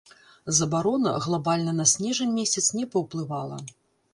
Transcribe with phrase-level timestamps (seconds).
[0.59, 3.61] Забарона глабальна на снежань месяц не паўплывала.